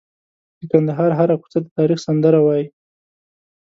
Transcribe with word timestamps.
د 0.59 0.61
کندهار 0.71 1.11
هره 1.19 1.35
کوڅه 1.41 1.59
د 1.63 1.67
تاریخ 1.77 1.99
سندره 2.07 2.39
وایي. 2.41 2.65